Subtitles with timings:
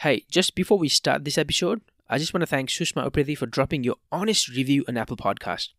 [0.00, 3.44] Hey, just before we start this episode, I just want to thank Sushma Upreti for
[3.44, 5.74] dropping your honest review on Apple Podcast.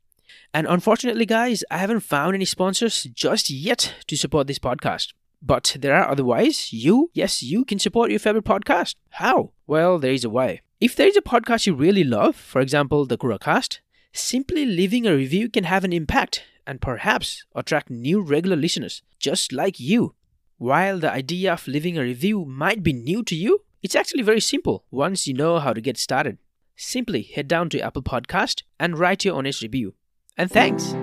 [0.53, 5.13] And unfortunately, guys, I haven't found any sponsors just yet to support this podcast.
[5.41, 6.71] But there are other ways.
[6.71, 8.93] You, yes, you can support your favorite podcast.
[9.09, 9.53] How?
[9.65, 10.61] Well, there is a way.
[10.79, 13.79] If there is a podcast you really love, for example, the KuraCast,
[14.13, 19.51] simply leaving a review can have an impact and perhaps attract new regular listeners just
[19.51, 20.13] like you.
[20.59, 24.40] While the idea of leaving a review might be new to you, it's actually very
[24.40, 26.38] simple once you know how to get started.
[26.76, 29.94] Simply head down to Apple Podcast and write your honest review.
[30.36, 30.94] And thanks.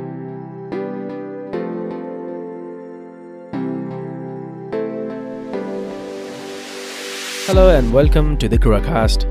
[7.46, 9.26] Hello and welcome to the KuraCast.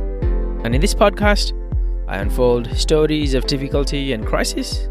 [0.65, 1.53] And in this podcast,
[2.09, 4.89] I unfold stories of difficulty and crisis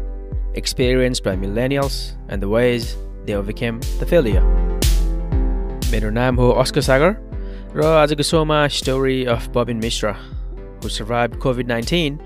[0.54, 4.42] experienced by millennials and the ways they overcame the failure.
[5.92, 7.25] मेरो नाम हो Oscar सागर
[7.77, 10.11] र आजको सोमा story of Babin Mishra
[10.81, 12.17] who survived COVID-19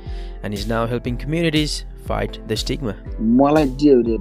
[0.43, 1.73] and is now helping communities
[2.05, 2.93] fight the stigma.
[3.39, 3.65] मलाई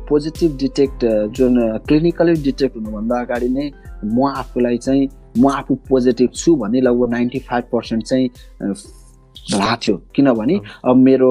[0.08, 1.04] positive detect
[1.38, 3.70] जुन clinically detect हुनुभन्दा अगाडि नै
[4.04, 8.28] म आफूलाई चाहिँ म आफू पोजिटिभ छु भन्ने लगभग नाइन्टी फाइभ पर्सेन्ट चाहिँ
[9.54, 11.30] भएको थियो किनभने अब मेरो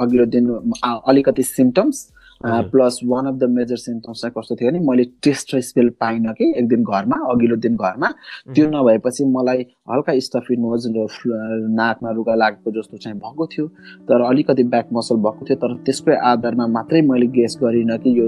[0.00, 0.48] अघिल्लो दिन
[0.82, 2.04] अलिकति symptoms
[2.44, 6.32] plus one of the major symptoms चाहिँ कस्तो थियो भने मैले टेस्ट र स्मेल पाइनँ
[6.34, 8.08] कि एक दिन घरमा अघिल्लो दिन घरमा।
[8.54, 11.06] त्यो नभएपछि मलाई हल्का स्टफी नोज र
[11.72, 13.66] नाकमा रुगा लागेको जस्तो चाहिँ भएको थियो।
[14.08, 18.26] तर अलिकति ब्याक मसल भएको थियो तर त्यसकै आधारमा मात्रै मैले गेस गरिनँ कि यो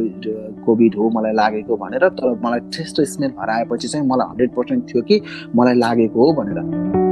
[0.67, 4.95] कोभिड हो मलाई लागेको भनेर। तर मलाई टेस्ट र स्मेल हराएपछि चाहिँ मलाई हन्ड्रेड पर्सेन्ट
[4.95, 5.21] थियो कि
[5.57, 7.06] मलाई लागेको हो भनेर।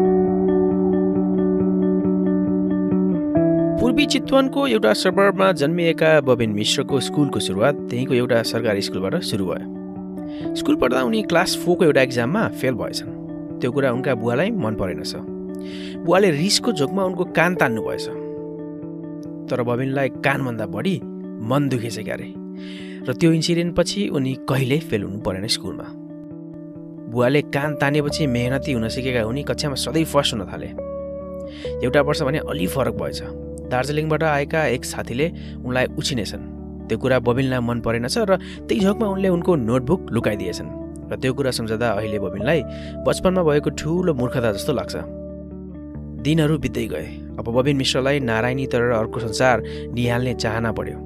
[3.84, 10.54] पूर्वी चितवनको एउटा सबरमा जन्मिएका बबिन मिश्रको स्कुलको सुरुवात त्यहीँको एउटा सरकारी स्कुलबाट सुरु भयो।
[10.56, 15.12] स्कुल पढ्दा उनी क्लास फोरको एउटा इक्जाममा फेल भएछन्। त्यो कुरा उनका बुवालाई मन परेनछ
[16.00, 18.06] बुवाले रिसको झोकमा उनको कान तान्नु भएछ।
[19.52, 20.96] तर बबिनलाई कानभन्दा बढी
[21.44, 22.32] मन दुखेछ क्यारे।
[23.05, 25.86] र त्यो इन्सिडेन्टपछि उनी कहिल्यै फेल हुनु परेन स्कुलमा।
[27.12, 30.72] बुवाले कान तानेपछि मेहनती हुन सिकेका उनी कक्षामा सधैँ फर्स्ट हुन थाले।
[31.84, 33.22] एउटा वर्ष भने अलि फरक भएछ।
[33.70, 35.27] दार्जिलिङबाट आएका एक साथीले
[35.64, 36.42] उनलाई उछिनेछन्।
[36.89, 38.36] त्यो कुरा बबिनलाई मन परेनछ र
[38.69, 40.70] त्यही झोकमा उनले उनको नोटबुक लुकाइदिएछन्
[41.11, 42.61] र त्यो कुरा सम्झँदा अहिले बबिनलाई
[43.07, 44.95] बचपनमा भएको ठुलो मूर्खता जस्तो लाग्छ।
[46.25, 47.07] दिनहरू बित्दै गए।
[47.41, 50.98] अब बबिन मिश्रलाई नारायणी तर अर्को संसार निहाल्ने चाहना बढ्यो।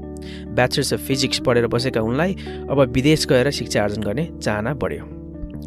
[0.55, 2.33] ब्याचलर्स अफ फिजिक्स पढेर बसेका उनलाई
[2.71, 5.05] अब विदेश गएर शिक्षा आर्जन गर्ने चाहना बढ्यो।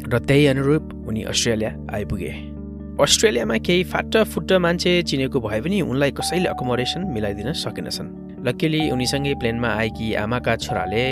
[0.08, 2.51] र त्यही अनुरूप उनी अस्ट्रेलिया आइपुगे।
[3.00, 8.08] अस्ट्रेलियामा केही फाट फुट्ट मान्छे चिनेको भए पनि उनलाई कसैले अकोमोडेसन मिलाइदिन सकेनछन्।
[8.46, 11.04] लक्कीली उनीसँगै प्लेनमा आएकी आमाका छोराले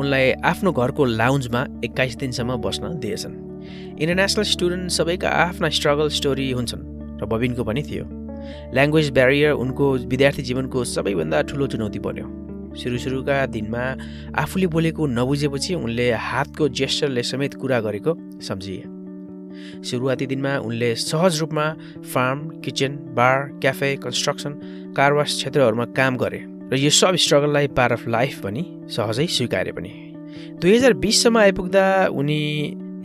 [0.00, 3.34] उनलाई आफ्नो घरको लाउन्जमा एक्काइस दिनसम्म बस्न दिएछन्।
[4.00, 6.86] इन्टरनेसनल स्टुडेन्ट सबैका आफ्ना स्ट्रगल स्टोरी हुन्छन्
[7.20, 8.04] र बबिनको पनि थियो।
[8.74, 12.26] ल्याङ्ग्वेज ब्यारियर उनको विद्यार्थी जीवनको सबैभन्दा ठुलो चुनौती बन्यो।
[12.80, 13.84] सुरु सुरुका दिनमा
[14.40, 18.99] आफूले बोलेको नबुझेपछि उनले हातको जेस्टरले समेत कुरा गरेको सम्झिए।
[19.82, 21.66] सुरुवाती दिनमा उनले सहज रूपमा
[22.12, 24.52] farm kitchen bar cafe construction
[24.96, 26.40] car wash क्षेत्रहरूमा काम गरे
[26.72, 29.92] र यो सब स्ट्रगललाई पार्ट अफ लाइफ पनि सहजै स्वीकारे पनि।
[30.60, 31.84] दुई हजार बिससम्म आइपुग्दा
[32.14, 32.40] उनी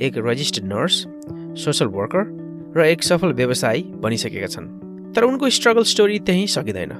[0.01, 0.95] एक रजिस्टर्ड नर्स
[1.63, 2.23] सोसल वर्कर
[2.77, 4.67] र एक सफल व्यवसायी बनिसकेका छन्।
[5.15, 6.91] तर उनको स्ट्रगल स्टोरी त्यहीँ सकिँदैन।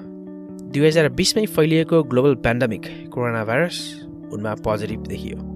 [0.73, 3.77] दुई हजार बिसमै फैलिएको ग्लोबल पेन्डामिक कोरोना भाइरस
[4.33, 5.54] उनमा पोजिटिभ देखियो।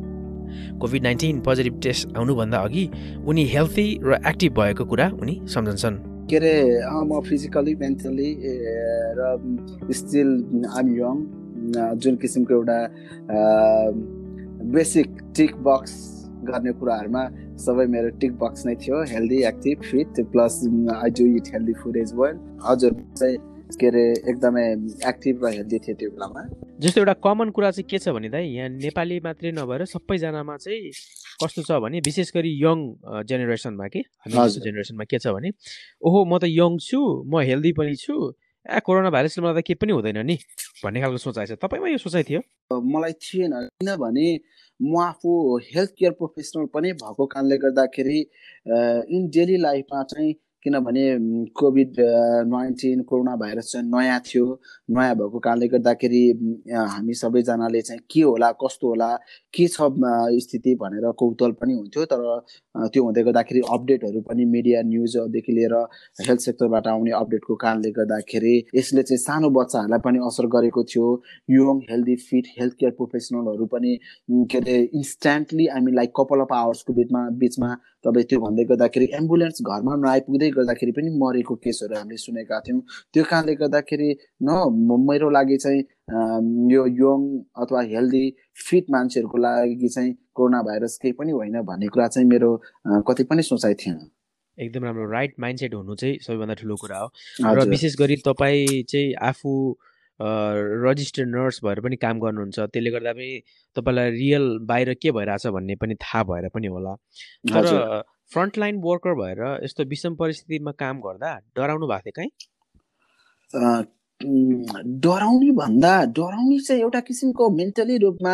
[0.82, 2.86] कोभिड नाइन्टिन पोजिटिभ टेस्ट आउनुभन्दा अघि
[3.26, 5.98] उनी हेल्थी र एक्टिभ भएको कुरा उनी सम्झन्छन्।
[6.30, 6.54] के अरे
[7.06, 8.30] म फिजिकली मेन्टली
[9.18, 9.22] र
[9.92, 10.30] स्टिल
[10.78, 11.16] आम यङ
[11.98, 12.80] जुन किसिमको एउटा
[14.76, 15.94] बेसिक टिक बक्स
[16.48, 17.24] गर्ने कुराहरूमा
[17.66, 20.60] सबै मेरो टिक बक्स नै थियो healthy active fit plus
[20.96, 23.38] I do it healthy food as well हजुर चाहिँ
[23.78, 24.66] के अरे एकदमै
[25.10, 26.42] एक्टिभ र हेल्दी थियो त्यो बेलामा।
[26.82, 30.92] जस्तो एउटा कमन कुरा चाहिँ के छ भने दाइ यहाँ नेपाली मात्रै नभएर सबैजनामा चाहिँ
[31.44, 32.78] कस्तो छ भने विशेष गरी यङ
[33.30, 34.02] जेनेरेसनमा कि
[34.34, 35.50] जेनेरेसनमा के छ भने
[36.02, 37.00] ओहो म त यङ छु
[37.30, 38.16] म हेल्दी पनि छु
[38.66, 40.36] ए कोरोना भाइरसले मलाई त केही पनि हुँदैन नि
[40.84, 42.42] भन्ने खालको सोचाइ छ। तपाईँमा यो सोचाइ थियो?
[42.74, 44.28] मलाई थिएन किनभने
[44.82, 45.32] म आफू
[45.70, 48.20] हेल्थ केयर प्रोफेसनल पनि भएको कारणले गर्दाखेरि
[49.16, 50.34] इन डेली लाइफमा चाहिँ
[50.64, 51.04] किनभने
[51.56, 51.96] कोभिड
[52.52, 54.46] नाइन्टिन कोरोना भाइरस चाहिँ नयाँ थियो।
[54.92, 56.24] नयाँ भएको कारणले गर्दाखेरि
[56.70, 59.16] हामी सबैजनाले चाहिँ के होला कस्तो होला
[59.56, 59.88] के छ
[60.44, 62.22] स्थिति भनेर कौतल पनि हुन्थ्यो। तर
[62.92, 65.76] त्यो हुँदै गर्दाखेरि अपडेटहरू पनि मिडिया न्युजदेखि लिएर
[66.28, 71.08] हेल्थ सेक्टरबाट आउने अपडेटको कारणले गर्दाखेरि यसले चाहिँ सानो बच्चाहरूलाई पनि असर गरेको थियो।
[71.52, 73.98] Young healthy fit health care प्रोफेसनलहरू पनि
[74.52, 77.74] के अरे इन्स्ट्यान्टली हामी लाइक कपाल अफ आवर्सको बिचमा बिचमा
[78.06, 82.82] तपाईँ त्यो भन्दै गर्दाखेरि एम्बुलेन्स घरमा नआइपुग्दै गर्दाखेरि पनि मरेको केसहरू हामीले सुनेका थियौँ।
[83.14, 84.10] त्यो कारणले गर्दाखेरि
[84.44, 84.50] न
[85.10, 85.82] मेरो लागि चाहिँ
[86.74, 87.20] यो यङ
[87.64, 88.24] अथवा हेल्दी
[88.68, 92.50] फिट मान्छेहरूको लागि चाहिँ कोरोना भाइरस केही पनि होइन भन्ने कुरा चाहिँ मेरो
[93.08, 94.00] कति पनि सोचाइ थिएन।
[94.58, 97.08] एकदम राम्रो राइट माइन्डसेट हुनु चाहिँ सबैभन्दा ठुलो कुरा हो।
[97.56, 99.52] र विशेष गरी तपाईँ चाहिँ आफू
[100.22, 103.30] रजिस्टर्ड नर्स भएर पनि काम गर्नुहुन्छ। त्यसले गर्दा पनि
[103.76, 106.94] तपाईँलाई रियल बाहिर के भइरहेछ भन्ने पनि थाहा भएर पनि होला।
[107.52, 112.32] तर फ्रन्टलाइन वर्कर भएर यस्तो विषम परिस्थितिमा काम गर्दा डराउनु भएको थियो कहीँ?
[115.00, 118.34] डराउने भन्दा डराउने चाहिँ एउटा किसिमको मेन्टली रूपमा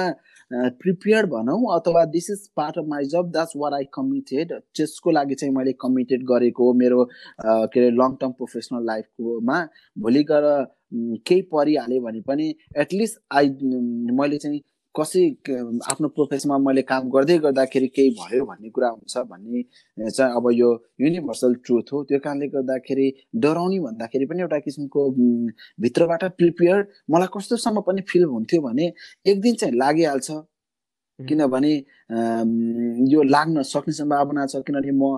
[0.53, 5.36] प्रिपेयर्ड भनौँ अथवा this is part of my job that's what I committed त्यसको लागि
[5.36, 7.03] चाहिँ मैले कमिटेड गरेको मेरो
[7.42, 9.62] के अरे लङ टर्म प्रोफेसनल लाइफकोमा
[9.97, 10.47] भोलि गएर
[11.25, 13.50] केही परिहाल्यो भने पनि एटलिस्ट आई
[14.13, 14.62] मैले चाहिँ
[15.00, 15.24] कसै
[15.92, 20.69] आफ्नो प्रोफेसनमा मैले काम गर्दै गर्दाखेरि केही भयो भन्ने कुरा हुन्छ भन्ने चाहिँ अब यो
[21.01, 23.07] युनिभर्सल ट्रुथ हो। त्यो कारणले गर्दाखेरि
[23.44, 25.01] डराउने भन्दाखेरि पनि एउटा किसिमको
[25.83, 28.92] भित्रबाट प्रिपेयर मलाई कस्तोसम्म पनि फिल हुन्थ्यो भने
[29.31, 30.31] एक दिन चाहिँ लागिहाल्छ।
[31.19, 31.73] किनभने
[33.12, 35.17] यो लाग्न सक्ने सम्भावना छ किनभने म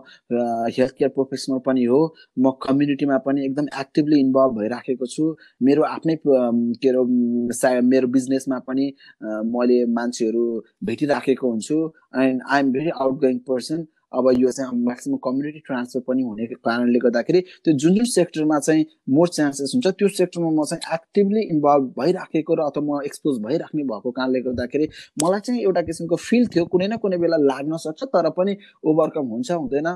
[0.77, 1.99] हेल्थ केयर प्रोफेसनल पनि हो।
[2.39, 8.85] म कम्युनिटीमा पनि एकदम एक्टिभली इन्भल्भ भइराखेको छु। मेरो आफ्नै के अरे मेरो बिजनेसमा पनि
[9.55, 10.45] मैले मान्छेहरू
[10.85, 11.77] भेटिराखेको हुन्छु।
[12.21, 12.89] And I am very
[13.21, 18.05] outgoing person अब यो चाहिँ म्याक्सिमम् कम्युनिटी ट्रान्सफर पनि हुने कारणले गर्दाखेरि त्यो जुन जुन
[18.07, 23.01] सेक्टरमा चाहिँ मोर चान्सेस हुन्छ त्यो सेक्टरमा म चाहिँ एक्टिभली इन्भल्भ भइराखेको र अथवा म
[23.05, 24.87] एक्सपोज भइराख्ने भएको कारणले गर्दाखेरि
[25.23, 29.35] मलाई चाहिँ एउटा किसिमको फिल थियो कुनै न कुनै बेला लाग्न सक्छ तर पनि ओभरकम
[29.35, 29.93] हुन्छ हुँदैन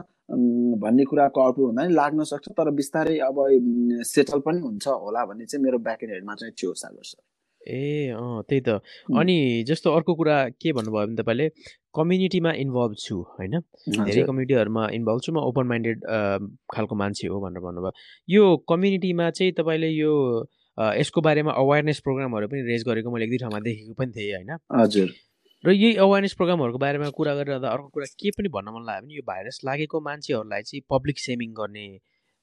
[0.80, 3.44] भन्ने कुराको आउटपुट हुँदा नि लाग्न सक्छ तर बिस्तारै अब
[4.07, 7.31] सेटल पनि हुन्छ होला भन्ने चाहिँ मेरो ब्याक एन्ड हेडमा चाहिँ थियो सागर सर
[7.68, 8.81] ए अँ त्यही त।
[9.18, 11.50] अनि जस्तो अर्को कुरा के भन्नुभयो भने तपाईँले
[11.96, 13.60] कम्युनिटीमा इन्भल्भ छु होइन?
[13.90, 16.06] धेरै कम्युनिटीहरूमा इन्भल्भ छु म ओपन माइन्डेड
[16.74, 17.92] खालको मान्छे हो भनेर भन्नुभयो।
[18.30, 20.13] यो कम्युनिटीमा चाहिँ तपाईँले यो
[20.78, 24.57] यसको बारेमा अवेरनेस प्रोग्रामहरू पनि रेज गरेको मैले एक दुई ठाउँमा देखेको पनि थिएँ होइन?
[24.72, 25.10] हजुर।
[25.64, 29.16] र यही अवेरनेस प्रोग्रामहरूको बारेमा कुरा गरिरहँदा अर्को कुरा के पनि भन्न मन लाग्यो भने
[29.16, 31.86] यो भाइरस लागेको मान्छेहरूलाई चाहिँ पब्लिक सेमिङ गर्ने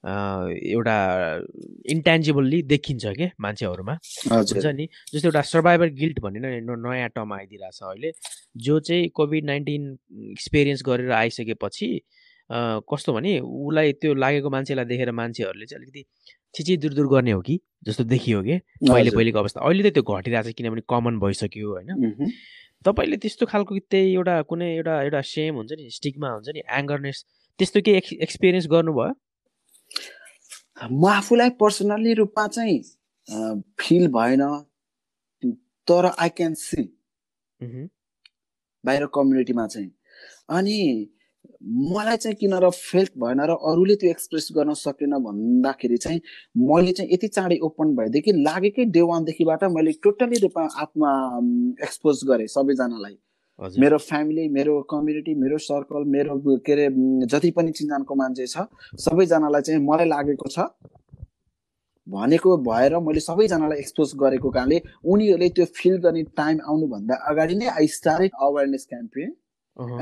[0.04, 0.96] एउटा
[1.90, 3.94] इन्टेन्जिबली देखिन्छ क्या मान्छेहरूमा।
[4.30, 4.88] हुन्छ नि?
[5.12, 8.12] जस्तो एउटा सर्भाइभर गिल्ट भन्ने नयाँ टर्म आइदिरहेछ अहिले।
[8.56, 9.82] जो चाहिँ कोभिड नाइन्टिन
[10.30, 11.88] एक्सपिरियन्स गरेर आइसकेपछि
[12.50, 16.04] कस्तो भने उसलाई त्यो लागेको मान्छेलाई देखेर मान्छेहरूले चाहिँ अलिकति
[16.54, 17.58] छिची दूर दूर गर्ने हो कि?
[17.84, 18.56] जस्तो देखियो कि?
[18.88, 22.32] पहिले पहिलेको अवस्था। अहिले त त्यो घटिरहेको छ किनभने कमन भइसक्यो होइन।
[22.86, 27.24] तपाईँले त्यस्तो खालको त्यही एउटा कुनै एउटा एउटा सेम हुन्छ नि स्टिकमा हुन्छ नि एङ्गरनेस
[27.58, 29.12] त्यस्तो केही एक्सपिरियन्स गर्नुभयो?
[30.82, 32.78] म आफूलाई पर्सनल्ली रूपमा चाहिँ
[33.80, 34.42] फिल भएन
[35.88, 36.82] तर आई क्यान सी
[38.84, 39.90] बाहिर कम्युनिटीमा चाहिँ।
[40.50, 40.78] अनि
[41.92, 46.20] मलाई चाहिँ किन र फेल्ट भएन र अरूले त्यो एक्सप्रेस गर्न सकेन भन्दाखेरि चाहिँ
[46.68, 51.10] मैले चाहिँ यति चाँडै ओपन भएदेखि लागेकै डे वानदेखिबाट मैले टोटली रूपमा आत्मा
[51.84, 53.16] एक्सपोज गरेँ सबैजनालाई।
[53.58, 56.34] मेरो फ्यामिली मेरो कम्युनिटी मेरो सर्कल मेरो
[56.66, 56.88] के अरे
[57.26, 58.66] जति पनि चिन्जानको मान्छे छ
[59.04, 60.66] सबैजनालाई चाहिँ मलाई लागेको छ।
[62.06, 67.66] भनेको भएर मैले सबैजनालाई एक्सपोज गरेको कारणले उनीहरूले त्यो फिल गर्ने टाइम आउनुभन्दा अगाडि नै
[67.74, 69.34] I started awareness campaign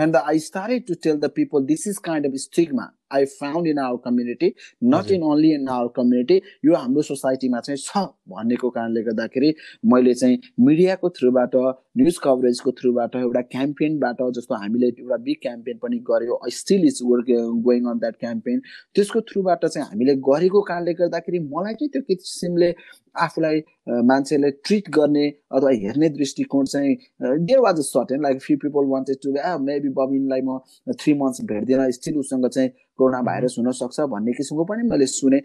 [0.03, 3.79] and I started to tell the people this is kind of stigma I found in
[3.79, 4.53] our community
[4.85, 9.55] not in only in our community यो हाम्रो सोसाइटीमा चाहिँ छ भन्नेको कारणले गर्दाखेरि
[9.87, 11.57] मैले चाहिँ मिडियाको थ्रुबाट
[11.99, 17.31] न्युज कभरेजको थ्रुबाट एउटा क्याम्पेनबाट जस्तो हामीले एउटा बिग क्याम्पेन पनि गऱ्यो still is work
[17.65, 18.61] going on that campaign
[18.95, 22.73] त्यसको थ्रुबाट चाहिँ हामीले गरेको कारणले गर्दाखेरि मलाई चाहिँ त्यो किसिमले
[23.17, 23.61] आफूलाई
[24.05, 29.17] मान्छेले ट्रिट गर्ने अथवा हेर्ने दृष्टिकोण चाहिँ there was a certain like few people wanted
[29.23, 29.33] to
[29.65, 30.59] maybe बबिनलाई म
[30.95, 35.41] थ्री मन्थ्स भेट्दिनँ स्टिल उसँग चाहिँ कोरोना भाइरस हुनसक्छ भन्ने किसिमको पनि मैले सुने।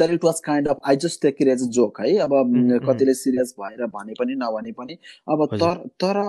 [0.00, 2.30] तर it was kind of I just take it as a joke है। अब
[2.84, 4.94] कतिले सिरियस भएर भने पनि नभने पनि।
[5.28, 6.20] अब तर तर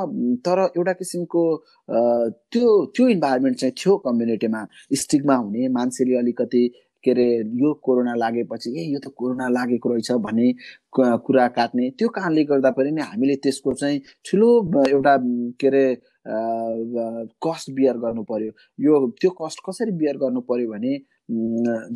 [0.46, 1.44] तर एउटा किसिमको
[1.90, 4.66] त्यो त्यो इन्भाइरोमेन्ट चाहिँ थियो कम्युनिटीमा
[5.02, 6.68] स्टिकमा हुने मान्छेले अलिकति
[7.04, 7.28] के अरे
[7.62, 10.52] यो कोरोना लागेपछि ए यो त कोरोना लागेको रहेछ भन्ने
[11.00, 14.50] कुरा काट्ने। त्यो कारणले गर्दा पनि हामीले त्यसको चाहिँ ठुलो
[14.90, 15.16] एउटा
[15.62, 15.86] के अरे
[16.28, 20.94] कस्ट बियर गर्नु पर्यो। यो त्यो कस्ट कसरी बियर गर्नु पर्यो भने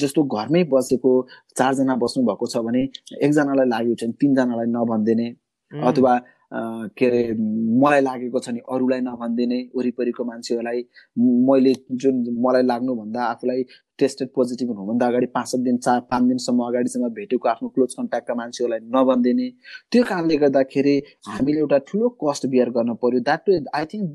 [0.01, 1.11] जस्तो घरमै बसेको
[1.57, 2.81] चारजना बस्नु भएको छ भने
[3.25, 5.27] एकजनालाई लाग्यो भने तिनजनालाई नभनिदिने
[5.71, 6.13] अथवा
[6.97, 7.21] के अरे
[7.81, 10.79] मलाई लागेको छ नि अरूलाई नभनिदिने वरिपरिको मान्छेहरूलाई
[11.49, 13.63] मैले जुन मलाई लाग्नुभन्दा आफूलाई
[13.99, 18.35] टेस्टेड पोजिटिभ हुनुभन्दा अगाडि पाँच सात दिन चार पाँच दिनसम्म अगाडिसम्म भेटेको आफ्नो क्लोज कन्ट्याक्टका
[18.41, 19.49] मान्छेहरूलाई नभनिदिने।
[19.91, 20.95] त्यो कारणले गर्दाखेरि
[21.29, 24.05] हामीले एउटा ठुलो कस्ट बियर गर्न पर्यो। That I think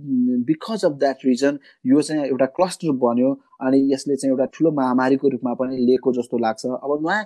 [0.47, 3.33] because of that reason यो चाहिँ एउटा क्लस्टर बन्यो
[3.65, 7.25] अनि यसले चाहिँ एउटा ठुलो महामारीको रूपमा पनि लिएको जस्तो लाग्छ। अब नयाँ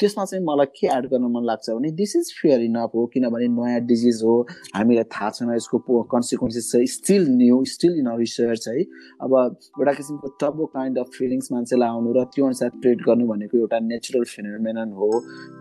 [0.00, 3.48] त्यसमा चाहिँ मलाई के एड गर्न मन लाग्छ भने दिस इज फेयर इनफ हो किनभने
[3.48, 4.34] नयाँ डिजिज हो
[4.76, 8.82] हामीलाई थाहा छैन यसको कन्सिक्वेन्सेस चाहिँ still new still in research है।
[9.24, 9.34] अब
[9.80, 13.78] एउटा किसिमको टबो काइन्ड अफ फिलिङ्स मान्छेलाई आउनु र त्यो अनुसार ट्रिट गर्नु भनेको एउटा
[13.92, 15.10] नेचुरल फिनोमेनन हो।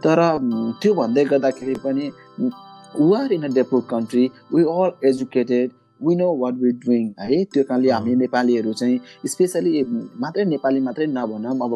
[0.03, 0.19] तर
[0.81, 2.05] त्यो भन्दै गर्दाखेरि पनि
[3.15, 7.43] are in a develop country we are educated we know what we doing है?
[7.53, 9.83] त्यो कारणले हामी नेपालीहरू चाहिँ स्पेसली
[10.23, 11.75] मात्रै नेपाली मात्रै नभनौँ अब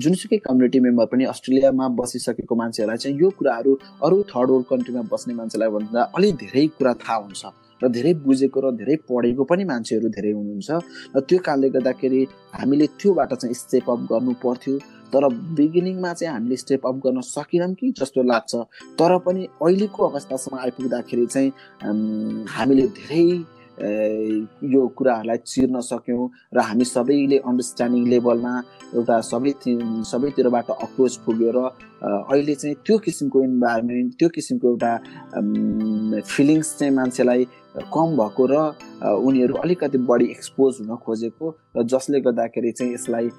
[0.00, 3.72] जुनसुकै कम्युनिटी मेम्बर पनि अस्ट्रेलियामा बसिसकेको मान्छेहरूलाई चाहिँ यो कुराहरू
[4.04, 7.42] अरू थर्ड वर्ल्ड कन्ट्रीमा बस्ने मान्छेलाई भन्दा अलिक धेरै कुरा थाहा हुन्छ।
[7.82, 10.70] र धेरै बुझेको र धेरै पढेको पनि मान्छेहरू धेरै हुनुहुन्छ।
[11.16, 12.20] र त्यो कारणले गर्दाखेरि
[12.58, 14.78] हामीले त्योबाट चाहिँ स्टेप अप गर्नु पर्थ्यो।
[15.12, 15.22] तर
[15.56, 18.52] बिगिनिङमा चाहिँ हामीले स्टेप अप गर्न सकेनौँ कि जस्तो लाग्छ।
[18.98, 21.50] तर पनि अहिलेको अवस्थासम्म आइपुग्दाखेरि चाहिँ
[22.56, 23.24] हामीले धेरै
[23.78, 28.52] यो कुराहरूलाई चिर्न सक्यौँ र हामी सबैले अन्डरस्ट्यान्डिङ लेभलमा
[28.98, 29.52] एउटा सबै
[30.02, 31.58] सबैतिरबाट अप्रोच पुग्यो र
[32.02, 34.92] अहिले चाहिँ त्यो किसिमको इन्भाइरोमेन्ट त्यो किसिमको एउटा
[36.26, 37.46] फिलिङ्स चाहिँ मान्छेलाई
[37.92, 38.54] कम भएको र
[39.04, 43.30] उनीहरू अलिकति बढी एक्सपोज हुन खोजेको र जसले गर्दाखेरि चाहिँ यसलाई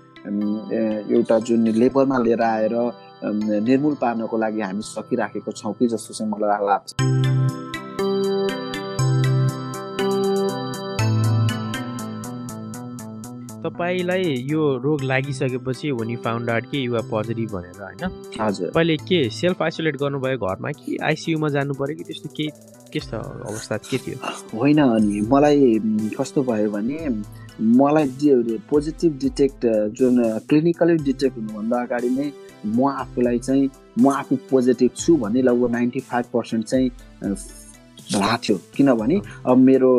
[1.18, 2.76] एउटा जुन लेभलमा लिएर आएर
[3.24, 6.94] निर्मूल पार्नको लागि हामी सकिराखेको छौँ कि जस्तो चाहिँ मलाई लाग्छ।
[13.64, 18.02] तपाईँलाई यो रोग लागिसकेपछि वान यु फाउन्ड आउट कि युआर पोजिटिभ भनेर होइन?
[18.42, 22.50] हजुर। तपाईँले के सेल्फ आइसोलेट गर्नुभयो घरमा कि आइसियुमा जानु पऱ्यो कि त्यस्तो केही
[22.94, 23.18] कस्तो
[23.50, 24.18] अवस्था के थियो?
[24.54, 25.80] होइन अनि मलाई
[26.18, 26.98] कस्तो भयो भने
[27.80, 28.06] मलाई
[28.70, 29.66] पोजिटिभ डिटेक्ट
[30.00, 30.16] जुन
[30.50, 32.32] क्लिनिकली डिटेक्ट हुनुभन्दा अगाडि नै
[32.66, 33.70] म आफूलाई चाहिँ
[34.00, 36.90] म आफू पोजिटिभ छु भन्ने लगभग नाइन्टी फाइभ पर्सेन्ट चाहिँ
[37.24, 39.92] भएको थियो। किनभने अब मेरो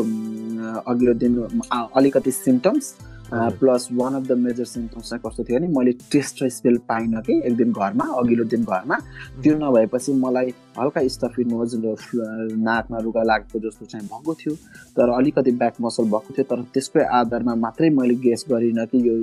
[0.89, 1.33] अघिल्लो दिन
[1.73, 2.95] अलिकति symptoms
[3.33, 7.21] plus one of the major symptoms चाहिँ कस्तो थियो भने मैले टेस्ट र स्मेल पाइनँ
[7.23, 8.97] कि एक दिन घरमा अघिल्लो दिन घरमा।
[9.43, 14.55] त्यो नभएपछि मलाई हल्का स्टफी नोज नाकमा रुगा लागेको जस्तो चाहिँ भएको थियो।
[14.97, 19.15] तर अलिकति ब्याक मसल भएको थियो तर त्यसकै आधारमा मात्रै मैले गेस गरिनँ कि यो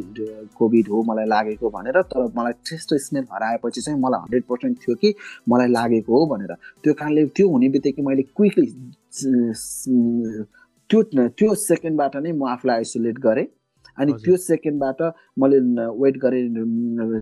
[0.58, 4.78] कोभिड हो मलाई लागेको भनेर। तर मलाई टेस्ट र स्मेल हराएपछि चाहिँ मलाई हन्ड्रेड पर्सेन्ट
[4.88, 5.14] थियो कि
[5.50, 8.68] मलाई लागेको हो भनेर। त्यो कारणले त्यो हुने बित्तिकै मैले क्विकली
[10.90, 13.46] त्यो त्यो सेकेन्डबाट नै म आफूलाई आइसोलेट गरेँ।
[13.98, 15.02] अनि त्यो सेकेन्डबाट
[15.40, 15.60] मैले
[16.02, 16.44] वेट गरेँ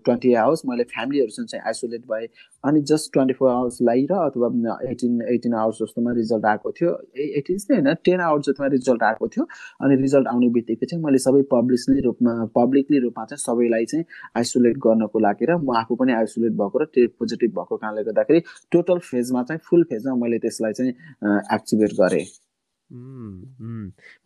[0.05, 2.27] ट्वेन्टी आवर्स मैले फ्यामिलीहरूसँग चाहिँ आइसोलेट भएँ।
[2.63, 6.91] अनि जस्ट ट्वेन्टी फोर आवर्स लगाएर अथवा एटिन एटिन आवर्स जस्तोमा रिजल्ट आएको थियो।
[7.39, 9.45] एटिन चाहिँ होइन टेन आवर्स जस्तोमा रिजल्ट आएको थियो।
[9.81, 14.05] अनि रिजल्ट आउने बित्तिकै चाहिँ मैले सबै पब्लिकली रूपमा पब्लिकली रूपमा चाहिँ सबैलाई चाहिँ
[14.37, 18.41] आइसोलेट गर्नको लागि र म आफू पनि आइसोलेट भएको र टेस्ट पोजिटिभ भएको कारणले गर्दाखेरि
[18.71, 20.91] टोटल फेजमा चाहिँ फुल फेजमा मैले त्यसलाई चाहिँ
[21.55, 22.25] एक्टिभेट गरेँ।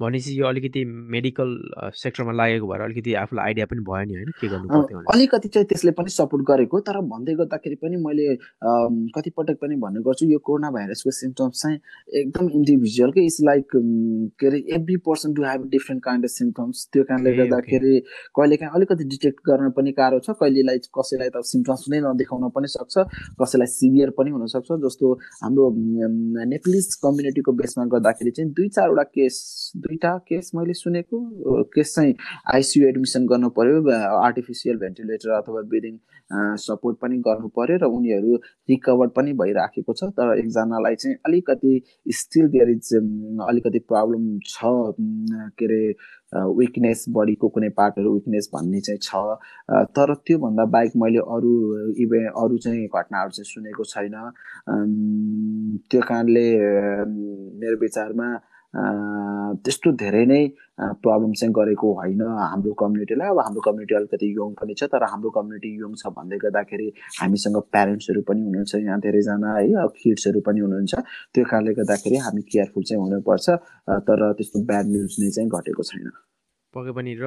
[0.01, 0.83] भनेपछि यो अलिकति
[1.15, 1.57] मेडिकल
[1.95, 5.67] सेक्टरमा लागेको भएर अलिकति आफूलाई आइडिया पनि भयो नि होइन के गर्नु पर्थ्यो अलिकति चाहिँ
[5.67, 8.27] त्यसले पनि सपोर्ट गरेको तर भन्दै गर्दाखेरि पनि मैले
[9.15, 11.77] कतिपटक पनि भन्ने गर्छु यो कोरोना भाइरसको सिम्टम्स चाहिँ
[12.21, 17.03] एकदम इन्डिभिजुअलकै इट्स लाइक के अरे every person do have different kind of symptoms त्यो
[17.03, 17.99] कारणले गर्दाखेरि
[18.35, 23.07] कहिलेकाहीँ अलिकति डिटेक्ट गर्न पनि गाह्रो छ कहिलेलाई कसैलाई त सिम्टम्स नै नदेखाउन पनि सक्छ
[23.41, 25.69] कसैलाई सिभियर पनि हुनसक्छ जस्तो हाम्रो
[26.47, 29.41] नेप्लिज कम्युनिटीको बेसमा गर्दाखेरि चाहिँ दुई चारवटा केस
[29.77, 32.13] दुईवटा केस मैले सुनेको केस चाहिँ
[32.53, 33.81] आइसियु एडमिसन गर्नु पर्यो
[34.19, 35.97] आर्टिफिसियल भेन्टिलेटर अथवा ब्रिदिङ
[36.61, 38.35] सपोर्ट पनि गर्नु पर्यो र उनीहरू
[38.69, 41.81] रिकभर पनि भइराखेको छ। तर एकजनालाई चाहिँ अलिकति
[42.19, 42.93] स्टिल देयर इज
[43.49, 44.59] अलिकति प्रब्लम छ
[45.59, 45.81] के अरे
[46.33, 49.11] विकनेस बडीको कुनै पार्टहरू विकनेस भन्ने चाहिँ छ।
[49.95, 51.53] तर त्योभन्दा बाहेक मैले अरू
[52.03, 54.15] इभे अरू चाहिँ घटनाहरू चाहिँ सुनेको छैन।
[55.89, 56.47] त्यो कारणले
[57.59, 58.29] मेरो विचारमा
[58.73, 60.41] त्यस्तो धेरै नै
[61.01, 65.29] प्रब्लम चाहिँ गरेको होइन हाम्रो कम्युनिटीलाई अब हाम्रो कम्युनिटी अलिकति यङ पनि छ तर हाम्रो
[65.37, 66.87] कम्युनिटी यङ छ भन्दै गर्दाखेरि
[67.19, 70.93] हामीसँग प्यारेन्ट्सहरू पनि हुनुहुन्छ यहाँ धेरैजना है अब किड्सहरू पनि हुनुहुन्छ।
[71.33, 73.47] त्यो कारणले गर्दाखेरि हामी केयरफुल चाहिँ हुनुपर्छ
[74.05, 76.05] तर त्यस्तो ब्याड न्युज नै चाहिँ घटेको छैन।
[76.73, 77.25] पक्कै पनि र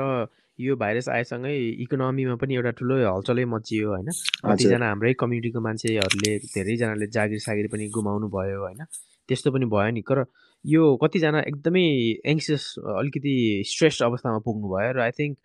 [0.59, 4.09] यो भाइरस आएसँगै इकोनोमीमा पनि एउटा ठुलो हलचलै मचियो होइन।
[4.47, 8.87] कतिजना हाम्रै कम्युनिटीको मान्छेहरूले धेरैजनाले जागिर सागिर पनि गुमाउनु भयो होइन।
[9.29, 10.19] त्यस्तो पनि भयो नि। तर
[10.65, 11.85] यो कतिजना एकदमै
[12.33, 12.65] एङ्सियस
[12.99, 13.35] अलिकति
[13.67, 15.37] स्ट्रेस अवस्थामा पुग्नु भयो र आई थिङ्क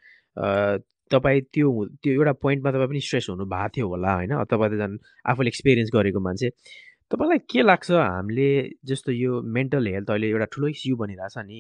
[1.12, 1.70] तपाईँ त्यो
[2.04, 4.34] त्यो एउटा पोइन्टमा तपाईँ पनि स्ट्रेस हुनु भएको थियो होला होइन?
[4.52, 4.98] तपाईँ त झन्
[5.32, 6.50] आफूले एक्सपिरियन्स गरेको मान्छे।
[7.12, 7.92] तपाईँलाई के लाग्छ?
[7.92, 8.50] हामीले
[8.86, 11.60] जस्तो यो मेन्टल हेल्थ अहिले एउटा ठुलो इस्यु बनिरहेछ नि।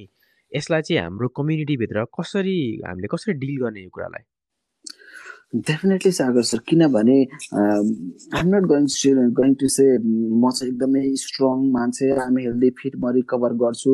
[0.51, 4.23] यसलाई चाहिँ हाम्रो कम्युनिटीभित्र कसरी हामीले कसरी डिल गर्ने यो कुरालाई?
[5.55, 7.13] डेफिनेटली सागर सर किनभने
[8.37, 8.85] I'm not going
[9.33, 13.93] going to say म चाहिँ एकदमै स्ट्रङ मान्छे आइम हेल्दी फिट म रिकभर गर्छु।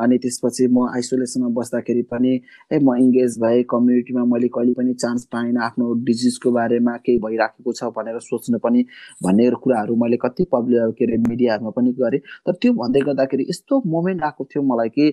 [0.00, 2.34] अनि त्यसपछि म आइसोलेसनमा बस्दाखेरि पनि
[2.72, 7.72] ए म इङ्गेज भएँ कम्युनिटीमा मैले कहिले पनि चान्स पाइनँ आफ्नो डिजिजको बारेमा केही भइराखेको
[7.72, 8.84] छ भनेर सोच्नु पनि
[9.22, 13.82] भन्ने कुराहरू मैले कति पब्लिक के अरे मिडियाहरूमा पनि गरेँ। तर त्यो भन्दै गर्दाखेरि यस्तो
[13.96, 15.08] मोमेन्ट आएको थियो मलाई कि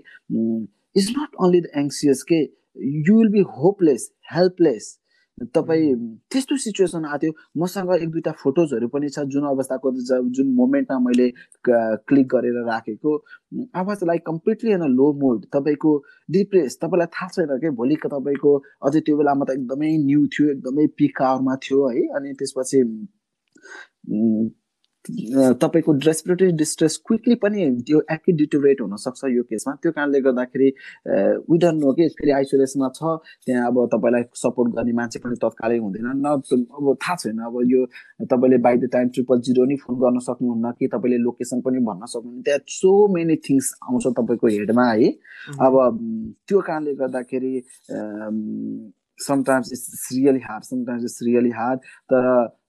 [0.95, 2.43] is not only the anxious के
[3.07, 4.95] you will be hopeless helpless
[5.37, 5.95] तपाईँ
[6.31, 9.91] त्यस्तो सिचुएसन आएको थियो। मसँग एक दुईवटा फोटोजहरू पनि छ जुन अवस्थाको
[10.31, 11.27] जुन मोमेन्टमा मैले
[11.67, 13.15] क्लिक गरेर राखेको।
[13.75, 15.91] आवाज like completely in a low mood तपाईँको
[16.31, 17.69] डिप्रेस तपाईँलाई थाहा छैन कि?
[17.75, 18.51] भोलिको तपाईँको
[18.87, 22.79] अझै त्यो बेलामा त एकदमै न्यू थियो एकदमै पिक आवरमा थियो है। अनि त्यसपछि
[25.05, 30.69] तपाईँको रेस्पिरेटरी डिस्ट्रेस क्विकली पनि त्यो एक्कै डिटोरेट हुनसक्छ यो केसमा। त्यो कारणले गर्दाखेरि
[31.49, 36.09] विडन नो कि फेरि आइसोलेसनमा छ त्यहाँ अब तपाईँलाई सपोर्ट गर्ने मान्छे पनि तत्कालै हुँदैन।
[36.25, 37.85] न अब थाहा छैन अब यो
[38.25, 42.05] तपाईँले by the time triple zero नि फोन गर्न सक्नुहुन्न कि तपाईँले लोकेसन पनि भन्न
[42.09, 45.09] सक्नुहुन्न। त्यहाँ सो मेनी थिङ्स आउँछ तपाईँको हेडमा है।
[45.61, 45.73] अब
[46.47, 47.53] त्यो कारणले गर्दाखेरि
[49.19, 51.79] sometimes it's really hard sometimes it's really hard
[52.11, 52.23] तर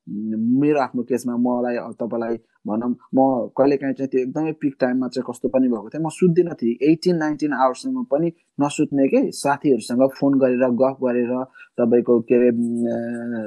[0.07, 2.37] मेरो आफ्नो केसमा मलाई तपाईँलाई
[2.67, 3.19] भनौँ म
[3.59, 7.17] कहिलेकाहीँ चाहिँ त्यो एकदमै पिक टाइममा चाहिँ कस्तो पनि भएको थियो म सुत्दिनँ थिएँ। एटिन
[7.17, 11.33] नाइन्टिन आवर्ससम्म पनि नसुत्ने कि साथीहरूसँग फोन गरेर गफ गरेर
[11.79, 12.51] तपाईँको के अरे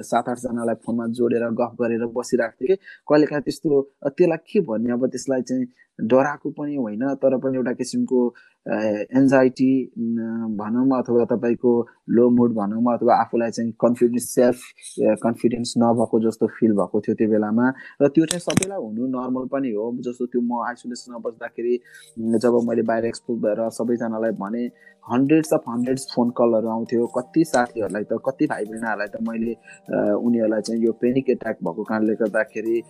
[0.06, 4.94] सात आठजनालाई फोनमा जोडेर गफ गरेर बसिरहेको थिएँ कि कहिलेकाहीँ त्यस्तो त्यसलाई के भन्ने?
[4.94, 5.66] अब त्यसलाई चाहिँ
[6.00, 8.20] डराएको पनि होइन तर पनि एउटा किसिमको
[9.20, 9.72] एन्जाइटी
[10.60, 11.72] भनौँ अथवा तपाईँको
[12.16, 14.60] लो मुड भनौँ अथवा आफूलाई चाहिँ कन्फिडेन्स सेल्फ
[15.26, 17.66] कन्फिडेन्स नभएको जस्तो फिल भएको थियो त्यो बेलामा।
[18.02, 21.76] र त्यो चाहिँ सबैलाई हुनु नर्मल पनि हो। जस्तो त्यो म आइसोलेसनमा बस्दाखेरि
[22.40, 24.64] जब मैले बाहिर एक्सपोज भएर सबैजनालाई भने
[25.06, 29.54] हन्ड्रेड्स अफ हन्ड्रेड्स फोन कलहरू आउँथ्यो। कति साथीहरूलाई त कति भाइ बहिनीहरूलाई त मैले
[30.16, 32.82] उनीहरूलाई चाहिँ यो पेनिक एट्याक भएको कारणले गर्दाखेरि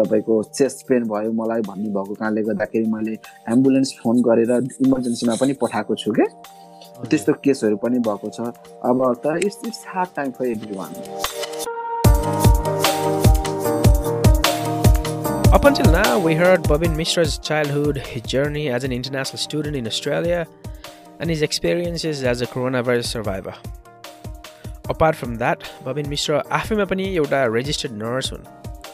[0.00, 3.14] तपाईँको चेस्ट पेन भयो मलाई भन्ने भएको कारणले गर्दाखेरि मैले
[3.52, 4.52] एम्बुलेन्स फोन गरेर
[4.86, 6.28] इमर्जेन्सीमा पनि पठाएको छु क्या
[7.10, 8.40] त्यस्तो केसहरू पनि भएको छ।
[8.90, 10.46] अब तर it's it's hard time for
[10.78, 10.92] everyone
[15.56, 19.86] Up until now, we heard Bobin Mishra's childhood, his journey as an international student in
[19.90, 20.46] Australia,
[21.20, 23.54] and his experiences as a coronavirus survivor.
[24.88, 28.46] Apart from that, Babin Mishra आफैमा पनि एउटा registered nurse हुन्.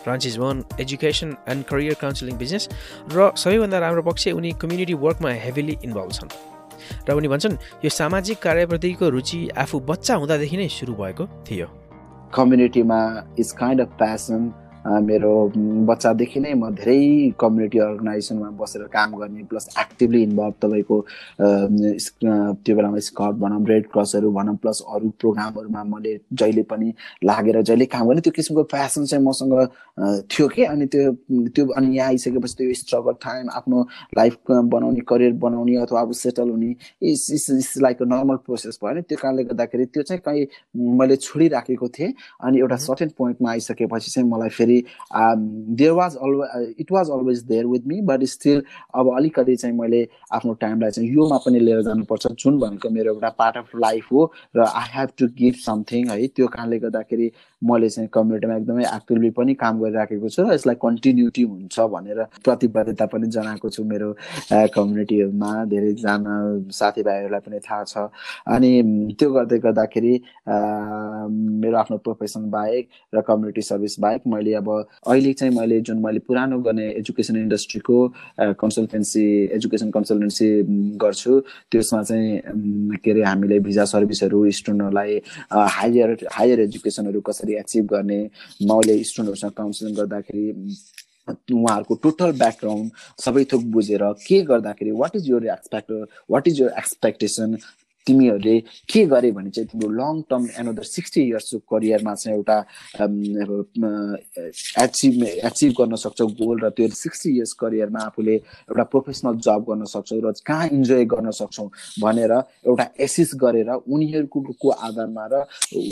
[0.09, 2.69] रन्च is one education and career counselling business
[3.13, 6.31] र सबैभन्दा राम्रो पक्ष उनी community वर्कमा heavily involve छन्.
[7.09, 11.67] र उनी भन्छन् यो सामाजिक कार्यप्रतिको रुचि आफू बच्चा हुँदादेखि नै सुरु भएको थियो।
[12.35, 13.01] कम्युनिटीमा
[13.39, 14.53] इज काइन्ड अफ प्यासन
[14.85, 15.33] मेरो
[15.89, 20.97] बच्चादेखि नै म धेरै कम्युनिटी अर्गनाइजेसनमा बसेर काम गर्ने प्लस एक्टिभली इन्भल्भ तपाईँको
[22.61, 26.93] त्यो बेलामा स्कट भनौँ रेड क्रसहरू भनौँ प्लस अरू प्रोग्रामहरूमा मैले जहिले पनि
[27.25, 29.55] लागेर जहिले काम गर्ने त्यो किसिमको प्यासन चाहिँ मसँग
[30.29, 31.13] थियो कि अनि त्यो
[31.49, 33.87] त्यो अनि यहाँ आइसकेपछि त्यो स्ट्रगल टाइम आफ्नो
[34.19, 38.79] लाइफ बनाउने करियर बनाउने अथवा अब सेटल हुने is is is like uh normal process
[38.85, 40.47] भयो नि त्यो कारणले गर्दाखेरि त्यो चाहिँ कहीँ
[40.99, 42.13] मैले छोडिराखेको थिएँ
[42.45, 47.43] अनि एउटा सर्टेन पोइन्टमा आइसकेपछि चाहिँ मलाई फेरि फेरि there was always it was always
[47.43, 48.63] there with me but still
[48.95, 53.29] अब अलिकति चाहिँ मैले आफ्नो टाइमलाई चाहिँ योमा पनि लिएर जानुपर्छ। जुन भनेको मेरो एउटा
[53.29, 57.31] पार्ट अफ लाइफ हो र I have to give something है। त्यो कारणले गर्दाखेरि
[57.71, 63.07] मैले चाहिँ कम्युनिटीमा एकदमै एक्टिभली पनि काम गरिराखेको छु र यसलाई कन्टिन्युटी हुन्छ भनेर प्रतिबद्धता
[63.13, 64.09] पनि जनाएको छु मेरो
[64.77, 66.35] कम्युनिटीमा धेरैजना
[66.79, 68.09] साथीभाइहरूलाई पनि थाहा छ।
[68.55, 68.71] अनि
[69.19, 70.15] त्यो गर्दै गर्दाखेरि
[71.65, 76.19] मेरो आफ्नो प्रोफेसन बाहेक र कम्युनिटी सर्भिस बाहेक मैले अब अहिले चाहिँ मैले जुन मैले
[76.29, 77.99] पुरानो गर्ने एजुकेसन इन्डस्ट्रीको
[78.61, 80.51] कन्सल्टेन्सी एजुकेसन कन्सल्टेन्सी
[81.05, 81.41] गर्छु
[81.73, 85.21] त्यसमा चाहिँ के अरे हामीले भिजा सर्भिसहरू स्टुडेन्टहरूलाई
[85.79, 88.21] हायर हायर एजुकेसनहरू कसरी एचिभ गर्ने
[88.63, 90.45] मैले स्टुडेन्टहरूसँग काउन्सिलिङ गर्दाखेरि
[91.29, 95.93] उहाँहरूको टोटल ब्याकग्राउन्ड सबै थोक बुझेर के गर्दाखेरि what is your expect
[96.31, 97.57] what is your expectation
[98.07, 98.59] तिमीहरूले
[98.93, 102.59] के गरे भने चाहिँ तिम्रो लङ टर्म एनदर सिक्सटी इयर्सको करियरमा चाहिँ एउटा
[104.85, 109.85] एचिभ एचिभ गर्न सक्छौ गोल र त्यो सिक्सटी इयर्स करियरमा आफूले एउटा प्रोफेसनल जब गर्न
[109.95, 111.67] सक्छौ र कहाँ इन्जोय गर्न सक्छौ
[112.03, 112.33] भनेर
[112.67, 115.45] एउटा एसिस गरेर उनीहरूको आधारमा र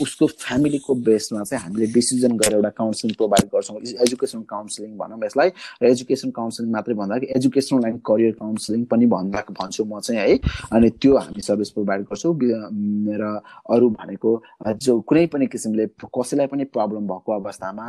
[0.02, 5.48] उसको फ्यामिलीको बेसमा चाहिँ हामीले डिसिजन गरेर एउटा काउन्सिलिङ प्रोभाइड गर्छौँ। एजुकेसन काउन्सिलिङ भनौँ यसलाई
[5.82, 10.38] र एजुकेसन काउन्सिलिङ मात्रै भन्दाखेरि एजुकेसनल लाइन करियर काउन्सिलिङ पनि भन्दा भन्छु म चाहिँ है।
[10.72, 12.34] अनि त्यो हामी सर्भिस प्रोभाइड प्रोभाइड गर्छौँ।
[13.20, 14.30] र अरू भनेको
[14.82, 17.86] जो कुनै पनि किसिमले कसैलाई पनि प्रब्लम भएको अवस्थामा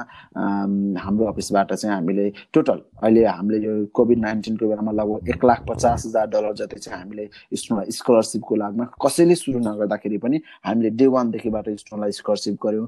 [1.04, 6.06] हाम्रो अफिसबाट चाहिँ हामीले टोटल अहिले हामीले यो कोभिड नाइन्टिनको बेलामा लगभग एक लाख पचास
[6.06, 11.70] हजार डलर जति चाहिँ हामीले स्टुडेन्ट स्कलरसिपको लागमा कसैले सुरु नगर्दाखेरि पनि हामीले डे वानदेखिबाट
[11.70, 12.88] स्टुडेन्टलाई स्कलरसिप गऱ्यौँ।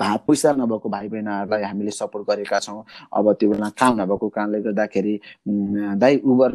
[0.00, 4.60] भा पैसा नभएको भाइ बहिनीहरूलाई हामीले सपोर्ट गरेका छौँ। अब त्यो बेला काम नभएको कारणले
[4.62, 5.14] गर्दाखेरि
[6.00, 6.50] दाइ उबर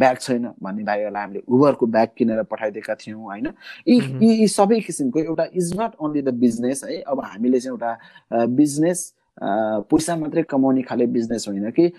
[0.00, 3.46] ब्याग छैन भन्ने भाइहरूलाई हामीले उबरको ब्याग किनेर पठाइदिएका थियौँ। होइन?
[3.88, 7.00] यी यी सबै किसिमको एउटा is not only the business है?
[7.02, 9.12] अब हामीले चाहिँ एउटा बिजनेस
[9.90, 11.90] पैसा मात्रै कमाउने खाले बिजनेस होइन कि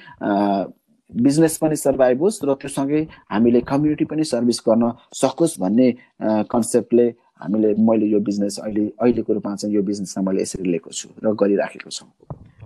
[1.11, 5.91] बिजनेस पनि सर्भाइभ होस् र त्योसँगै हामीले कम्युनिटी पनि सर्भिस गर्न सकोस् भन्ने
[6.47, 7.07] कन्सेप्टले
[7.41, 11.33] हामीले मैले यो बिजनेस अहिले अहिलेको रूपमा चाहिँ यो बिजनेसलाई मैले यसरी लिएको छु र
[11.33, 12.05] गरिराखेको छु।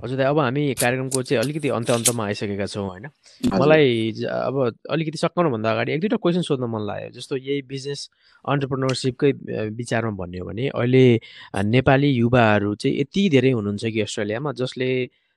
[0.06, 3.06] हजुर दाइ अब हामी कार्यक्रमको चाहिँ अलिकति अन्त अन्तमा आइसकेका छौँ होइन?
[3.54, 4.56] मलाई अब
[4.94, 8.10] अलिकति सकाउनुभन्दा अगाडि एक दुईवटा क्वेसन सोध्न मन लाग्यो। जस्तो यही बिजनेस
[8.46, 9.32] अन्टरप्रिनरसिपकै
[9.74, 11.06] विचारमा भन्ने हो भने अहिले
[11.74, 14.90] नेपाली युवाहरू चाहिँ यति धेरै हुनुहुन्छ कि अस्ट्रेलियामा जसले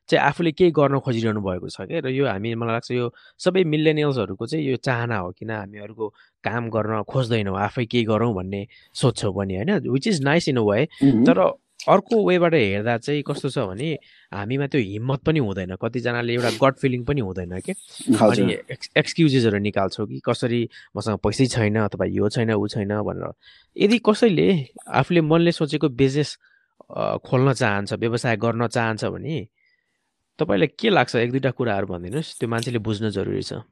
[0.08, 2.00] चाहिँ आफूले केही गर्न खोजिरहनु भएको छ क्या?
[2.00, 3.12] र यो हामी मलाई लाग्छ यो
[3.44, 6.06] सबै मिलेनियल्सहरूको चाहिँ यो चाहना हो किन हामीहरूको
[6.44, 9.70] काम गर्न खोज्दैनौँ आफै केही गरौँ भन्ने सोध्छौँ पनि होइन?
[9.88, 10.84] Which is nice in a way
[11.28, 11.40] तर
[11.88, 13.88] अर्को वेबाट हेर्दा चाहिँ कस्तो छ भने
[14.32, 17.72] हामीमा त्यो हिम्मत पनि हुँदैन। कतिजनाले एउटा गड फिलिङ पनि हुँदैन कि?
[18.20, 18.56] अनि
[18.96, 20.60] एक्सक्युजेसहरू निकाल्छौँ कि कसरी
[20.96, 23.32] मसँग पैसै छैन अथवा यो छैन ऊ छैन भनेर।
[23.76, 24.48] यदि कसैले
[24.84, 26.36] आफूले मनले सोचेको बिजनेस
[27.24, 29.36] खोल्न चाहन्छ व्यवसाय गर्न चाहन्छ भने
[30.38, 31.16] तपाईँलाई के लाग्छ?
[31.16, 33.64] एक दुईवटा कुराहरू भनिदिनुहोस् त्यो मान्छेले बुझ्न जरुरी छ।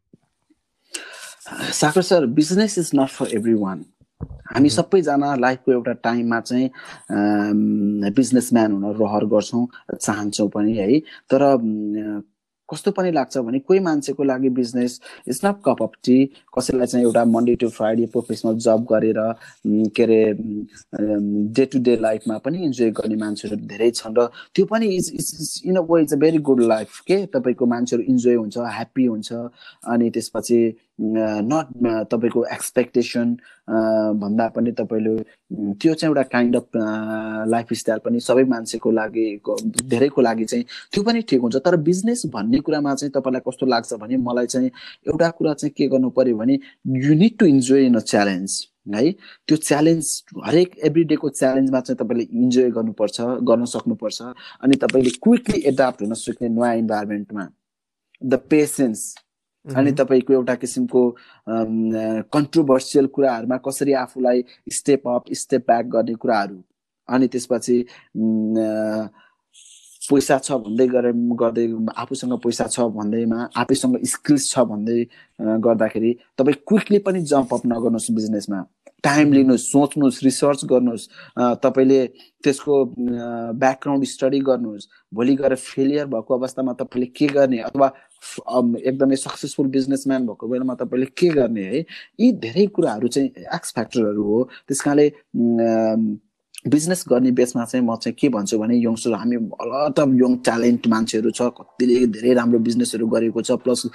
[1.78, 3.84] Sagar sir business is not for everyone
[4.22, 6.70] हामी सबैजना लाइफको एउटा टाइममा चाहिँ
[8.16, 9.66] बिजनेसम्यान हुन रहर गर्छौँ
[10.00, 10.98] चाहन्छौँ पनि है।
[11.30, 11.42] तर
[12.68, 16.16] कस्तो पनि लाग्छ भने कोही मान्छेको लागि business is not cup of tea
[16.56, 19.20] कसैलाई चाहिँ एउटा Monday to Friday professional job गरेर
[19.96, 20.18] के अरे
[21.58, 25.62] डे टु डे लाइफमा पनि इन्जोय गर्ने मान्छेहरू धेरै छन् र त्यो पनि is is
[25.66, 27.24] in a way is a very good life के?
[27.36, 29.32] तपाईँको मान्छेहरू इन्जोय हुन्छ ह्याप्पी हुन्छ
[29.94, 30.60] अनि त्यसपछि
[30.98, 31.66] नट
[32.10, 33.36] तपाईँको एक्सपेक्टेसन
[34.20, 35.16] भन्दा पनि तपाईँले
[35.80, 36.76] त्यो चाहिँ एउटा काइन्ड अफ
[37.50, 39.26] लाइफ स्टाइल पनि सबै मान्छेको लागि
[39.84, 43.94] धेरैको लागि चाहिँ त्यो पनि ठिक हुन्छ। तर बिजनेस भन्ने कुरामा चाहिँ तपाईँलाई कस्तो लाग्छ
[43.94, 44.70] भने मलाई चाहिँ
[45.08, 46.58] एउटा कुरा चाहिँ के गर्नु पर्यो भने
[47.04, 49.10] you need to enjoy in a challenge है?
[49.48, 54.22] त्यो च्यालेन्ज हरेक एभ्री डेको च्यालेन्जमा चाहिँ तपाईँले इन्जोय गर्नुपर्छ गर्न सक्नुपर्छ।
[54.62, 57.48] अनि तपाईँले क्विकली एडाप्ट हुन सक्ने नयाँ इन्भाइरोमेन्टमा
[58.22, 59.14] द पेसेन्स
[59.66, 61.02] अनि तपाईँको एउटा किसिमको
[62.32, 66.58] कन्ट्रोभर्सियल कुराहरूमा कसरी आफूलाई स्टेप अप स्टेप ब्याक गर्ने कुराहरू?
[67.08, 67.76] अनि त्यसपछि
[70.10, 71.66] पैसा छ भन्दै गरे गर्दै
[71.98, 75.00] आफूसँग पैसा छ भन्दैमा आफैसँग स्किल्स छ भन्दै
[75.66, 78.60] गर्दाखेरि तपाईँ क्विकली पनि जम्प अप नगर्नुहोस् बिजनेसमा
[79.04, 81.08] टाइम लिनुहोस् सोच्नुहोस् रिसर्च गर्नुहोस्
[81.62, 82.00] तपाईँले
[82.44, 82.74] त्यसको
[83.62, 87.58] ब्याकग्राउन्ड स्टडी गर्नुहोस्। भोलि गएर फेलियर भएको अवस्थामा तपाईँले के गर्ने?
[87.68, 87.88] अथवा
[88.22, 91.84] एकदमै सक्सेसफुल बिजनेसम्यान भएको बेलामा तपाईँले के गर्ने है?
[92.20, 95.08] यी धेरै कुराहरू चाहिँ एक्स फ्याक्टरहरू हो। त्यस कारणले
[96.64, 100.86] बिजनेस गर्ने बेसमा चाहिँ म चाहिँ के भन्छु भने यङ्स्टर हामी अलट अफ यङ ट्यालेन्ट
[100.88, 103.86] मान्छेहरू छ कतिले धेरै राम्रो बिजनेसहरू गरेको छ प्लस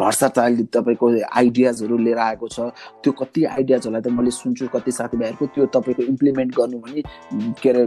[0.00, 2.58] भर्साटाइल तपाईँको आइडियाजहरू लिएर आएको छ।
[3.04, 7.02] त्यो कति आइडियाजहरूलाई त मैले सुन्छु कति साथीभाइहरूको त्यो तपाईँको इम्प्लिमेन्ट गर्नु भने
[7.62, 7.82] के अरे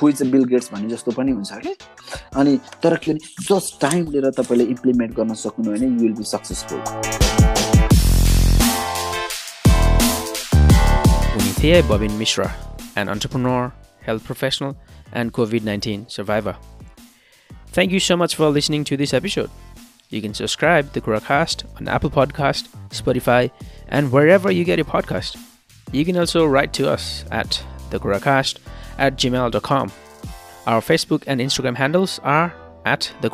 [0.00, 1.74] हु इज बिल गेट्स भन्ने जस्तो पनि हुन्छ कि?
[2.36, 6.24] अनि तर के भने जस्ट टाइम लिएर तपाईँले इम्प्लिमेन्ट गर्न सक्नु भने यु विल बी
[6.34, 6.80] सक्सेसफुल
[11.60, 12.44] थिए बबिन Mishra.
[13.00, 14.76] An entrepreneur, health professional,
[15.12, 16.56] and COVID 19 survivor.
[17.68, 19.50] Thank you so much for listening to this episode.
[20.10, 23.50] You can subscribe to the Kuracast on Apple Podcast, Spotify,
[23.88, 25.36] and wherever you get your podcast.
[25.92, 28.58] You can also write to us at thekuracast
[28.98, 29.92] at gmail.com.
[30.66, 32.52] Our Facebook and Instagram handles are
[32.84, 33.30] at the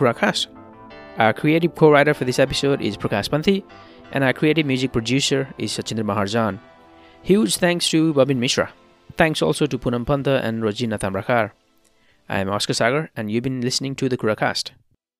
[1.19, 3.65] Our creative co-writer for this episode is Prakash Panthi,
[4.13, 6.59] and our creative music producer is Sachindra Maharjan.
[7.23, 8.71] Huge thanks to Babin Mishra.
[9.17, 11.53] Thanks also to Punam Panta and Rajina Tamrakar.
[12.29, 14.73] I am Oscar Sagar, and you've been listening to the Kuracast.